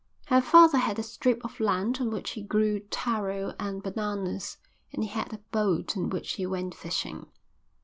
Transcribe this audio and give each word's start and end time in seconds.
Her 0.29 0.41
father 0.41 0.79
had 0.79 0.97
a 0.97 1.03
strip 1.03 1.45
of 1.45 1.59
land 1.59 1.99
on 2.01 2.09
which 2.09 2.31
he 2.31 2.41
grew 2.41 2.79
taro 2.89 3.53
and 3.59 3.83
bananas 3.83 4.57
and 4.91 5.03
he 5.03 5.09
had 5.11 5.31
a 5.31 5.37
boat 5.51 5.95
in 5.95 6.09
which 6.09 6.31
he 6.37 6.47
went 6.47 6.73
fishing. 6.73 7.27